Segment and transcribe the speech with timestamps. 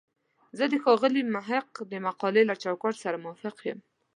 [0.57, 3.79] زه د ښاغلي محق د مقالې له چوکاټ سره موافق یم.